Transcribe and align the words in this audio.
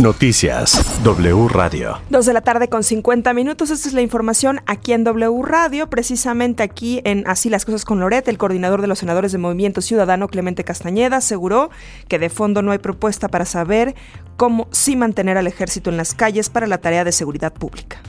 Noticias 0.00 1.02
W 1.02 1.48
Radio. 1.48 1.98
Dos 2.08 2.24
de 2.24 2.32
la 2.32 2.40
tarde 2.40 2.68
con 2.68 2.84
50 2.84 3.34
minutos. 3.34 3.70
Esta 3.70 3.88
es 3.88 3.94
la 3.94 4.00
información 4.00 4.60
aquí 4.66 4.92
en 4.92 5.02
W 5.02 5.42
Radio. 5.42 5.90
Precisamente 5.90 6.62
aquí 6.62 7.00
en 7.02 7.26
Así 7.26 7.50
las 7.50 7.64
cosas 7.64 7.84
con 7.84 7.98
Loret, 7.98 8.28
el 8.28 8.38
coordinador 8.38 8.80
de 8.80 8.86
los 8.86 9.00
senadores 9.00 9.32
de 9.32 9.38
Movimiento 9.38 9.80
Ciudadano, 9.80 10.28
Clemente 10.28 10.62
Castañeda, 10.62 11.16
aseguró 11.16 11.70
que 12.06 12.20
de 12.20 12.30
fondo 12.30 12.62
no 12.62 12.70
hay 12.70 12.78
propuesta 12.78 13.26
para 13.26 13.44
saber 13.44 13.96
cómo 14.36 14.68
sí 14.70 14.94
mantener 14.94 15.36
al 15.36 15.48
ejército 15.48 15.90
en 15.90 15.96
las 15.96 16.14
calles 16.14 16.48
para 16.48 16.68
la 16.68 16.78
tarea 16.78 17.02
de 17.02 17.10
seguridad 17.10 17.52
pública. 17.52 18.00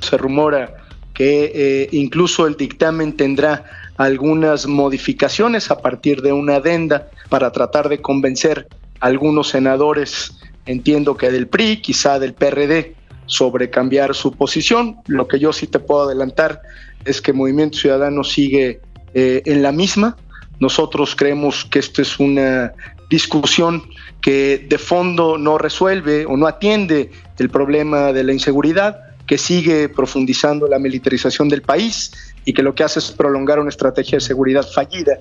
Se 0.00 0.16
rumora 0.16 0.74
que 1.14 1.52
eh, 1.54 1.88
incluso 1.92 2.48
el 2.48 2.56
dictamen 2.56 3.16
tendrá 3.16 3.64
algunas 3.96 4.66
modificaciones 4.66 5.70
a 5.70 5.78
partir 5.78 6.20
de 6.20 6.32
una 6.32 6.56
adenda 6.56 7.10
para 7.28 7.52
tratar 7.52 7.88
de 7.88 8.00
convencer 8.02 8.66
a 8.98 9.06
algunos 9.06 9.50
senadores 9.50 10.32
entiendo 10.68 11.16
que 11.16 11.30
del 11.30 11.48
PRI, 11.48 11.80
quizá 11.80 12.18
del 12.18 12.34
PRD, 12.34 12.94
sobre 13.26 13.70
cambiar 13.70 14.14
su 14.14 14.32
posición. 14.32 14.96
Lo 15.06 15.26
que 15.26 15.38
yo 15.38 15.52
sí 15.52 15.66
te 15.66 15.78
puedo 15.78 16.02
adelantar 16.02 16.60
es 17.04 17.20
que 17.20 17.32
Movimiento 17.32 17.78
Ciudadano 17.78 18.22
sigue 18.22 18.80
eh, 19.14 19.42
en 19.46 19.62
la 19.62 19.72
misma. 19.72 20.16
Nosotros 20.60 21.16
creemos 21.16 21.64
que 21.64 21.78
esta 21.78 22.02
es 22.02 22.20
una 22.20 22.72
discusión 23.08 23.82
que 24.20 24.66
de 24.68 24.78
fondo 24.78 25.38
no 25.38 25.56
resuelve 25.56 26.26
o 26.26 26.36
no 26.36 26.46
atiende 26.46 27.10
el 27.38 27.48
problema 27.48 28.12
de 28.12 28.24
la 28.24 28.32
inseguridad, 28.32 29.00
que 29.26 29.38
sigue 29.38 29.88
profundizando 29.88 30.68
la 30.68 30.78
militarización 30.78 31.48
del 31.48 31.62
país 31.62 32.12
y 32.44 32.52
que 32.52 32.62
lo 32.62 32.74
que 32.74 32.84
hace 32.84 32.98
es 32.98 33.10
prolongar 33.10 33.58
una 33.58 33.70
estrategia 33.70 34.16
de 34.16 34.24
seguridad 34.24 34.66
fallida 34.66 35.18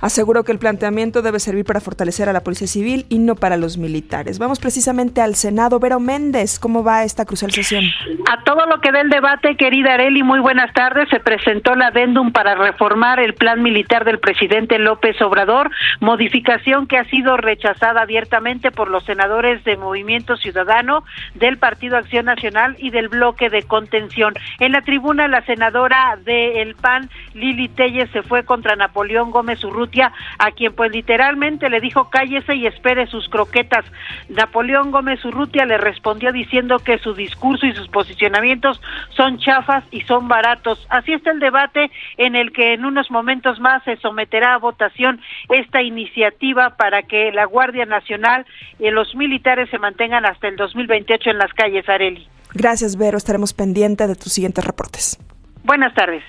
Aseguró 0.00 0.44
que 0.44 0.52
el 0.52 0.58
planteamiento 0.58 1.22
debe 1.22 1.40
servir 1.40 1.64
para 1.64 1.80
fortalecer 1.80 2.28
a 2.28 2.32
la 2.32 2.42
Policía 2.42 2.66
Civil 2.66 3.06
y 3.08 3.18
no 3.18 3.34
para 3.34 3.56
los 3.56 3.78
militares. 3.78 4.38
Vamos 4.38 4.60
precisamente 4.60 5.20
al 5.20 5.34
Senado. 5.34 5.78
Vero 5.80 6.00
Méndez, 6.00 6.58
¿cómo 6.58 6.84
va 6.84 7.04
esta 7.04 7.24
crucial 7.24 7.50
sesión? 7.50 7.84
A 8.30 8.42
todo 8.44 8.66
lo 8.66 8.80
que 8.80 8.92
dé 8.92 9.00
el 9.00 9.10
debate, 9.10 9.56
querida 9.56 9.94
Areli, 9.94 10.22
muy 10.22 10.40
buenas 10.40 10.72
tardes. 10.72 11.08
Se 11.08 11.20
presentó 11.20 11.74
la 11.74 11.88
adendum 11.88 12.32
para 12.32 12.54
reformar 12.54 13.20
el 13.20 13.34
plan 13.34 13.62
militar 13.62 14.04
del 14.04 14.18
presidente 14.18 14.78
López 14.78 15.20
Obrador, 15.22 15.70
modificación 16.00 16.86
que 16.86 16.98
ha 16.98 17.04
sido 17.04 17.36
rechazada 17.36 18.02
abiertamente 18.02 18.70
por 18.70 18.90
los 18.90 19.04
senadores 19.04 19.64
de 19.64 19.76
Movimiento 19.76 20.36
Ciudadano, 20.36 21.04
del 21.34 21.58
Partido 21.58 21.96
Acción 21.96 22.26
Nacional 22.26 22.76
y 22.78 22.90
del 22.90 23.08
bloque 23.08 23.50
de 23.50 23.62
contención. 23.62 24.34
En 24.58 24.72
la 24.72 24.82
tribuna, 24.82 25.28
la 25.28 25.44
senadora 25.44 26.18
del 26.24 26.74
PAN, 26.74 27.08
Lili 27.34 27.68
Telles, 27.68 28.10
se 28.10 28.22
fue 28.22 28.44
contra 28.44 28.76
Napoleón 28.76 29.30
Gómez 29.30 29.64
Urrutia 29.96 30.12
a 30.38 30.50
quien 30.52 30.74
pues 30.74 30.92
literalmente 30.92 31.70
le 31.70 31.80
dijo 31.80 32.10
cállese 32.10 32.54
y 32.54 32.66
espere 32.66 33.06
sus 33.06 33.28
croquetas. 33.28 33.84
Napoleón 34.28 34.90
Gómez 34.90 35.24
Urrutia 35.24 35.64
le 35.64 35.78
respondió 35.78 36.32
diciendo 36.32 36.78
que 36.78 36.98
su 36.98 37.14
discurso 37.14 37.66
y 37.66 37.74
sus 37.74 37.88
posicionamientos 37.88 38.80
son 39.10 39.38
chafas 39.38 39.84
y 39.90 40.02
son 40.02 40.28
baratos. 40.28 40.86
Así 40.90 41.12
está 41.12 41.30
el 41.30 41.40
debate 41.40 41.90
en 42.16 42.36
el 42.36 42.52
que 42.52 42.74
en 42.74 42.84
unos 42.84 43.10
momentos 43.10 43.60
más 43.60 43.82
se 43.84 43.96
someterá 43.96 44.54
a 44.54 44.58
votación 44.58 45.20
esta 45.48 45.82
iniciativa 45.82 46.76
para 46.76 47.02
que 47.02 47.32
la 47.32 47.46
Guardia 47.46 47.86
Nacional 47.86 48.44
y 48.78 48.90
los 48.90 49.14
militares 49.14 49.70
se 49.70 49.78
mantengan 49.78 50.26
hasta 50.26 50.48
el 50.48 50.56
2028 50.56 51.30
en 51.30 51.38
las 51.38 51.52
calles, 51.52 51.88
Areli. 51.88 52.28
Gracias, 52.52 52.96
Vero. 52.96 53.18
Estaremos 53.18 53.52
pendientes 53.52 54.08
de 54.08 54.14
tus 54.14 54.32
siguientes 54.32 54.64
reportes. 54.64 55.18
Buenas 55.64 55.94
tardes. 55.94 56.22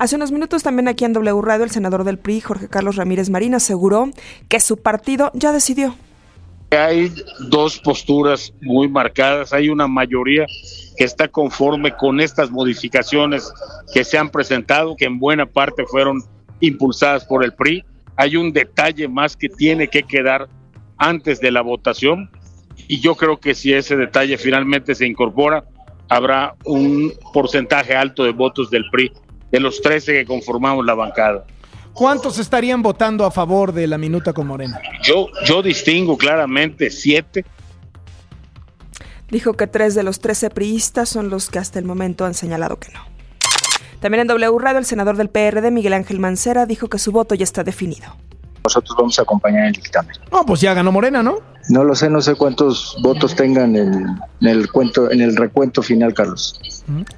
Hace 0.00 0.16
unos 0.16 0.32
minutos 0.32 0.62
también 0.62 0.88
aquí 0.88 1.04
en 1.04 1.12
W 1.12 1.42
Radio 1.42 1.64
el 1.64 1.70
senador 1.70 2.04
del 2.04 2.16
PRI, 2.16 2.40
Jorge 2.40 2.68
Carlos 2.68 2.96
Ramírez 2.96 3.28
Marín, 3.28 3.54
aseguró 3.54 4.08
que 4.48 4.58
su 4.58 4.78
partido 4.78 5.30
ya 5.34 5.52
decidió. 5.52 5.94
Hay 6.70 7.12
dos 7.50 7.78
posturas 7.78 8.54
muy 8.62 8.88
marcadas, 8.88 9.52
hay 9.52 9.68
una 9.68 9.86
mayoría 9.88 10.46
que 10.96 11.04
está 11.04 11.28
conforme 11.28 11.94
con 11.94 12.18
estas 12.18 12.50
modificaciones 12.50 13.52
que 13.92 14.02
se 14.02 14.16
han 14.16 14.30
presentado, 14.30 14.96
que 14.96 15.04
en 15.04 15.18
buena 15.18 15.44
parte 15.44 15.84
fueron 15.84 16.22
impulsadas 16.60 17.26
por 17.26 17.44
el 17.44 17.52
PRI. 17.52 17.84
Hay 18.16 18.36
un 18.36 18.54
detalle 18.54 19.06
más 19.06 19.36
que 19.36 19.50
tiene 19.50 19.88
que 19.88 20.04
quedar 20.04 20.48
antes 20.96 21.42
de 21.42 21.50
la 21.50 21.60
votación 21.60 22.30
y 22.88 23.00
yo 23.00 23.16
creo 23.16 23.38
que 23.38 23.54
si 23.54 23.74
ese 23.74 23.98
detalle 23.98 24.38
finalmente 24.38 24.94
se 24.94 25.06
incorpora, 25.06 25.62
habrá 26.08 26.54
un 26.64 27.12
porcentaje 27.34 27.94
alto 27.94 28.24
de 28.24 28.32
votos 28.32 28.70
del 28.70 28.88
PRI 28.90 29.12
de 29.50 29.60
los 29.60 29.80
13 29.80 30.12
que 30.12 30.24
conformamos 30.24 30.84
la 30.84 30.94
bancada. 30.94 31.44
¿Cuántos 31.92 32.38
estarían 32.38 32.82
votando 32.82 33.24
a 33.24 33.30
favor 33.30 33.72
de 33.72 33.86
la 33.86 33.98
minuta 33.98 34.32
con 34.32 34.46
Morena? 34.46 34.80
Yo, 35.02 35.28
yo 35.44 35.62
distingo 35.62 36.16
claramente 36.16 36.90
siete. 36.90 37.44
Dijo 39.28 39.54
que 39.54 39.66
tres 39.66 39.94
de 39.94 40.02
los 40.02 40.20
13 40.20 40.50
priistas 40.50 41.08
son 41.08 41.30
los 41.30 41.50
que 41.50 41.58
hasta 41.58 41.78
el 41.78 41.84
momento 41.84 42.24
han 42.24 42.34
señalado 42.34 42.78
que 42.78 42.92
no. 42.92 43.00
También 44.00 44.22
en 44.22 44.28
W 44.28 44.58
Radio, 44.58 44.78
el 44.78 44.86
senador 44.86 45.16
del 45.16 45.28
PRD, 45.28 45.70
Miguel 45.70 45.92
Ángel 45.92 46.20
Mancera, 46.20 46.64
dijo 46.66 46.88
que 46.88 46.98
su 46.98 47.12
voto 47.12 47.34
ya 47.34 47.44
está 47.44 47.62
definido. 47.62 48.16
Nosotros 48.64 48.96
vamos 48.96 49.18
a 49.18 49.22
acompañar 49.22 49.66
el 49.66 49.72
dictamen. 49.72 50.16
No, 50.32 50.44
pues 50.44 50.60
ya 50.60 50.74
ganó 50.74 50.90
Morena, 50.90 51.22
¿no? 51.22 51.38
No 51.68 51.84
lo 51.84 51.94
sé, 51.94 52.10
no 52.10 52.20
sé 52.20 52.34
cuántos 52.34 52.96
votos 53.02 53.34
tengan 53.34 53.76
en, 53.76 54.18
el, 54.40 54.70
cuento, 54.70 55.10
en 55.10 55.20
el 55.20 55.36
recuento 55.36 55.82
final, 55.82 56.14
Carlos. 56.14 56.58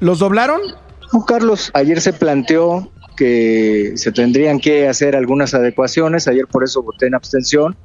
¿Los 0.01 0.19
doblaron? 0.19 0.61
Carlos, 1.21 1.71
ayer 1.75 2.01
se 2.01 2.15
planteó 2.15 2.91
que 3.17 3.93
se 3.97 4.13
tendrían 4.13 4.59
que 4.59 4.89
hacer 4.89 5.15
algunas 5.15 5.53
adecuaciones, 5.53 6.27
ayer 6.27 6.47
por 6.47 6.65
eso 6.65 6.83
voté 6.83 7.07
en 7.07 7.15
abstención. 7.15 7.77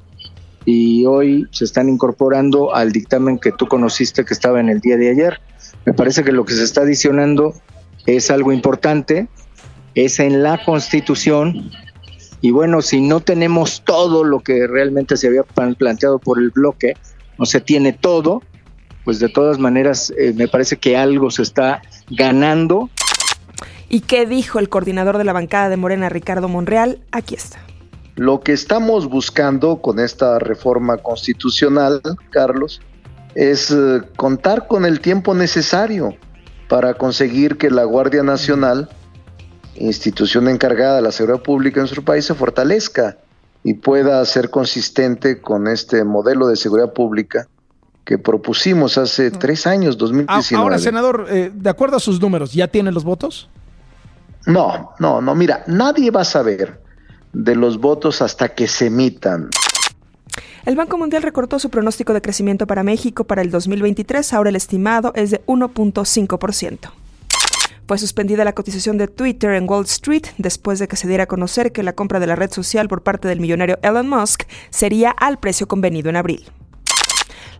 Y 0.64 1.06
hoy 1.06 1.46
se 1.50 1.64
están 1.64 1.88
incorporando 1.88 2.74
al 2.74 2.92
dictamen 2.92 3.38
que 3.38 3.52
tú 3.52 3.66
conociste 3.66 4.24
que 4.24 4.34
estaba 4.34 4.60
en 4.60 4.68
el 4.68 4.80
día 4.80 4.96
de 4.96 5.10
ayer. 5.10 5.40
Me 5.86 5.94
parece 5.94 6.24
que 6.24 6.32
lo 6.32 6.44
que 6.44 6.54
se 6.54 6.64
está 6.64 6.82
adicionando 6.82 7.54
es 8.06 8.30
algo 8.30 8.52
importante, 8.52 9.28
es 9.94 10.18
en 10.18 10.42
la 10.42 10.62
constitución. 10.64 11.70
Y 12.40 12.50
bueno, 12.50 12.82
si 12.82 13.00
no 13.00 13.20
tenemos 13.20 13.82
todo 13.84 14.24
lo 14.24 14.40
que 14.40 14.66
realmente 14.66 15.16
se 15.16 15.28
había 15.28 15.42
planteado 15.42 16.18
por 16.18 16.38
el 16.38 16.50
bloque, 16.50 16.94
no 17.38 17.46
se 17.46 17.60
tiene 17.60 17.92
todo, 17.92 18.42
pues 19.04 19.20
de 19.20 19.28
todas 19.28 19.58
maneras 19.58 20.12
eh, 20.18 20.34
me 20.34 20.48
parece 20.48 20.76
que 20.76 20.96
algo 20.96 21.30
se 21.30 21.42
está 21.42 21.82
ganando 22.10 22.90
¿Y 23.90 24.00
qué 24.00 24.26
dijo 24.26 24.58
el 24.58 24.68
coordinador 24.68 25.16
de 25.16 25.24
la 25.24 25.32
bancada 25.32 25.68
de 25.68 25.76
Morena, 25.76 26.08
Ricardo 26.08 26.48
Monreal? 26.48 27.00
Aquí 27.10 27.34
está. 27.34 27.58
Lo 28.16 28.40
que 28.40 28.52
estamos 28.52 29.08
buscando 29.08 29.80
con 29.80 29.98
esta 29.98 30.38
reforma 30.38 30.98
constitucional, 30.98 32.02
Carlos, 32.30 32.80
es 33.34 33.70
eh, 33.70 34.02
contar 34.16 34.66
con 34.66 34.84
el 34.84 35.00
tiempo 35.00 35.34
necesario 35.34 36.16
para 36.68 36.94
conseguir 36.94 37.56
que 37.56 37.70
la 37.70 37.84
Guardia 37.84 38.22
Nacional, 38.22 38.90
institución 39.76 40.48
encargada 40.48 40.96
de 40.96 41.02
la 41.02 41.12
seguridad 41.12 41.42
pública 41.42 41.76
en 41.76 41.82
nuestro 41.82 42.02
país, 42.02 42.26
se 42.26 42.34
fortalezca 42.34 43.16
y 43.64 43.74
pueda 43.74 44.22
ser 44.26 44.50
consistente 44.50 45.40
con 45.40 45.66
este 45.66 46.04
modelo 46.04 46.48
de 46.48 46.56
seguridad 46.56 46.92
pública 46.92 47.48
que 48.04 48.18
propusimos 48.18 48.98
hace 48.98 49.30
tres 49.30 49.66
años, 49.66 49.96
2019. 49.96 50.62
Ahora, 50.62 50.78
senador, 50.78 51.26
eh, 51.30 51.50
de 51.54 51.70
acuerdo 51.70 51.96
a 51.96 52.00
sus 52.00 52.20
números, 52.20 52.52
¿ya 52.52 52.66
tiene 52.68 52.90
los 52.90 53.04
votos? 53.04 53.48
No, 54.48 54.94
no, 54.98 55.20
no, 55.20 55.34
mira, 55.34 55.62
nadie 55.66 56.10
va 56.10 56.22
a 56.22 56.24
saber 56.24 56.80
de 57.34 57.54
los 57.54 57.78
votos 57.78 58.22
hasta 58.22 58.48
que 58.48 58.66
se 58.66 58.86
emitan. 58.86 59.50
El 60.64 60.74
Banco 60.74 60.96
Mundial 60.96 61.22
recortó 61.22 61.58
su 61.58 61.68
pronóstico 61.68 62.14
de 62.14 62.22
crecimiento 62.22 62.66
para 62.66 62.82
México 62.82 63.24
para 63.24 63.42
el 63.42 63.50
2023, 63.50 64.32
ahora 64.32 64.48
el 64.48 64.56
estimado 64.56 65.12
es 65.14 65.30
de 65.30 65.44
1.5%. 65.44 66.90
Fue 67.86 67.98
suspendida 67.98 68.44
la 68.44 68.54
cotización 68.54 68.96
de 68.96 69.08
Twitter 69.08 69.52
en 69.52 69.68
Wall 69.68 69.84
Street 69.84 70.24
después 70.38 70.78
de 70.78 70.88
que 70.88 70.96
se 70.96 71.08
diera 71.08 71.24
a 71.24 71.26
conocer 71.26 71.70
que 71.70 71.82
la 71.82 71.92
compra 71.92 72.18
de 72.18 72.26
la 72.26 72.36
red 72.36 72.50
social 72.50 72.88
por 72.88 73.02
parte 73.02 73.28
del 73.28 73.40
millonario 73.40 73.78
Elon 73.82 74.08
Musk 74.08 74.44
sería 74.70 75.10
al 75.10 75.38
precio 75.38 75.68
convenido 75.68 76.08
en 76.08 76.16
abril. 76.16 76.50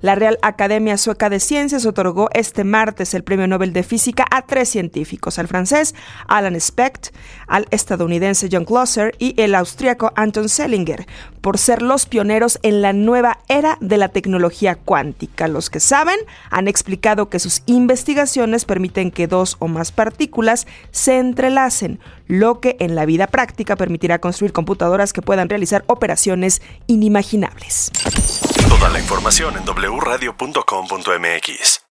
La 0.01 0.15
Real 0.15 0.39
Academia 0.43 0.97
Sueca 0.97 1.29
de 1.29 1.41
Ciencias 1.41 1.85
otorgó 1.85 2.29
este 2.33 2.63
martes 2.63 3.15
el 3.15 3.25
Premio 3.25 3.49
Nobel 3.49 3.73
de 3.73 3.83
Física 3.83 4.25
a 4.31 4.43
tres 4.43 4.69
científicos, 4.69 5.39
al 5.39 5.49
francés 5.49 5.95
Alan 6.29 6.59
Specht, 6.61 7.09
al 7.49 7.67
estadounidense 7.71 8.49
John 8.51 8.65
Glosser 8.65 9.15
y 9.19 9.35
el 9.41 9.57
austriaco 9.57 10.13
Anton 10.15 10.49
Selinger, 10.49 11.07
por 11.41 11.59
ser 11.59 11.83
los 11.83 12.07
pioneros 12.07 12.61
en 12.63 12.81
la 12.81 12.93
nueva 12.93 13.39
era 13.49 13.77
de 13.81 13.97
la 13.97 14.09
tecnología 14.09 14.77
cuántica. 14.77 15.49
Los 15.49 15.69
que 15.69 15.81
saben 15.81 16.19
han 16.51 16.69
explicado 16.69 17.29
que 17.29 17.41
sus 17.41 17.63
investigaciones 17.67 18.65
permiten 18.65 19.11
que 19.11 19.27
dos 19.27 19.57
o 19.59 19.67
más 19.67 19.91
partículas 19.91 20.67
se 20.93 21.19
entrelacen, 21.19 21.99
lo 22.29 22.61
que 22.61 22.77
en 22.79 22.95
la 22.95 23.05
vida 23.05 23.27
práctica 23.27 23.75
permitirá 23.75 24.21
construir 24.21 24.53
computadoras 24.53 25.13
que 25.13 25.23
puedan 25.23 25.49
realizar 25.49 25.83
operaciones 25.89 26.63
inimaginables. 26.87 27.91
Toda 28.79 28.91
la 28.91 29.01
información 29.01 29.57
en 29.57 29.65
wradio.com.mx. 29.65 31.79